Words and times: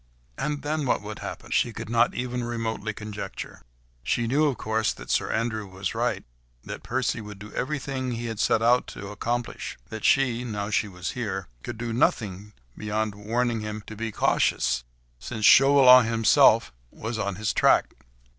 And 0.35 0.63
then 0.63 0.87
what 0.87 1.03
would 1.03 1.19
happen? 1.19 1.51
She 1.51 1.71
could 1.71 1.87
not 1.87 2.15
even 2.15 2.43
remotely 2.43 2.91
conjecture. 2.91 3.61
She 4.01 4.25
knew, 4.25 4.45
of 4.45 4.57
course, 4.57 4.93
that 4.93 5.11
Sir 5.11 5.31
Andrew 5.31 5.67
was 5.67 5.93
right, 5.93 6.23
that 6.65 6.81
Percy 6.81 7.21
would 7.21 7.37
do 7.37 7.53
everything 7.53 8.13
he 8.13 8.25
had 8.25 8.39
set 8.39 8.63
out 8.63 8.87
to 8.87 9.09
accomplish; 9.09 9.77
that 9.89 10.03
she—now 10.03 10.71
she 10.71 10.87
was 10.87 11.11
here—could 11.11 11.77
do 11.77 11.93
nothing, 11.93 12.53
beyond 12.75 13.13
warning 13.13 13.59
him 13.61 13.83
to 13.85 13.95
be 13.95 14.11
cautious, 14.11 14.83
since 15.19 15.45
Chauvelin 15.45 16.07
himself 16.07 16.73
was 16.89 17.19
on 17.19 17.35
his 17.35 17.53
track. 17.53 17.93